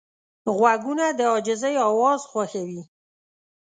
[0.57, 2.81] غوږونه د عاجزۍ اواز خوښوي